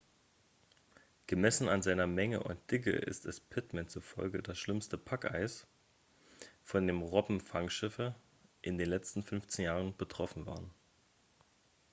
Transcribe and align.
gemessen 1.27 1.69
an 1.69 1.83
seiner 1.83 2.07
menge 2.07 2.41
und 2.41 2.57
dicke 2.71 2.89
ist 2.89 3.27
es 3.27 3.39
pittman 3.39 3.87
zufolge 3.87 4.41
das 4.41 4.57
schlimmste 4.57 4.97
packeis 4.97 5.67
von 6.63 6.87
dem 6.87 7.03
robbenfangschiffe 7.03 8.15
in 8.63 8.79
den 8.79 8.89
letzten 8.89 9.21
15 9.21 9.63
jahren 9.65 9.95
betroffen 9.95 10.47
waren 10.47 10.71